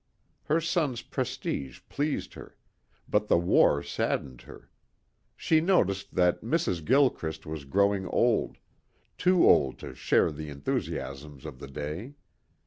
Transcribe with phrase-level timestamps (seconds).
[0.45, 2.55] Her son's prestige pleased her.
[3.07, 4.71] But the war saddened her.
[5.35, 6.83] She noticed that Mrs.
[6.83, 8.57] Gilchrist was growing old
[9.19, 12.15] too old to share the enthusiasms of the day.